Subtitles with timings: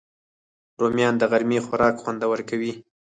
[0.81, 2.73] رومیان د غرمې خوراک خوندور کوي